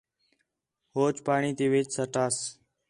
ہوچ 0.95 1.15
پاݨی 1.25 1.51
تی 1.57 1.65
وِچ 1.71 1.87
سٹاس 1.95 2.35